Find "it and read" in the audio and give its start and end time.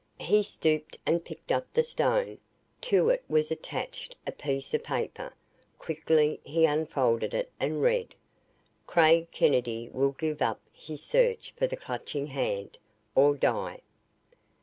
7.35-8.15